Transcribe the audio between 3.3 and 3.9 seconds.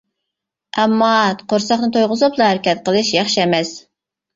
ئەمەس.